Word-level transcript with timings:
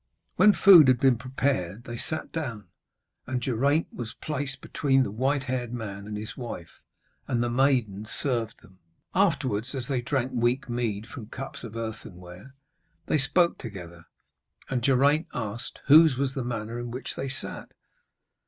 When 0.35 0.51
food 0.53 0.87
had 0.87 0.99
been 0.99 1.19
prepared 1.19 1.83
they 1.83 1.95
sat 1.95 2.31
down, 2.31 2.65
and 3.27 3.39
Geraint 3.39 3.93
was 3.93 4.15
placed 4.15 4.59
between 4.59 5.03
the 5.03 5.11
white 5.11 5.43
haired 5.43 5.71
man 5.71 6.07
and 6.07 6.17
his 6.17 6.35
wife, 6.35 6.81
and 7.27 7.43
the 7.43 7.51
maiden 7.51 8.05
served 8.05 8.63
them. 8.63 8.79
Afterwards, 9.13 9.75
as 9.75 9.87
they 9.87 10.01
drank 10.01 10.31
weak 10.31 10.67
mead 10.67 11.05
from 11.05 11.27
cups 11.27 11.63
of 11.63 11.75
earthenware, 11.75 12.55
they 13.05 13.19
spoke 13.19 13.59
together; 13.59 14.05
and 14.71 14.81
Geraint 14.81 15.27
asked 15.35 15.81
whose 15.85 16.17
was 16.17 16.33
the 16.33 16.43
manor 16.43 16.79
in 16.79 16.89
which 16.89 17.15
they 17.15 17.29
sat. 17.29 17.71